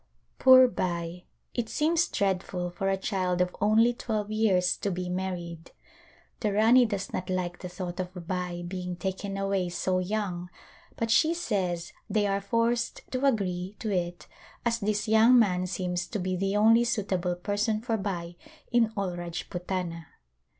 [0.39, 1.25] Poor Bai!
[1.53, 5.69] it seems dreadful for a child of only twelve years to be married.
[6.39, 10.49] The Rani does not like the thought of Bai being taken away so young
[10.95, 14.25] but she says they are forced to agree to it
[14.65, 18.37] as this young man seems to be the only suitable person for Bai
[18.71, 20.07] in all Rajputana.